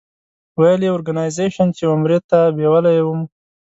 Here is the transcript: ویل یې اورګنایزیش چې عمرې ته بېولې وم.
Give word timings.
ویل 0.59 0.81
یې 0.85 0.89
اورګنایزیش 0.93 1.53
چې 1.77 1.83
عمرې 1.93 2.19
ته 2.29 2.39
بېولې 2.57 2.95
وم. 3.05 3.21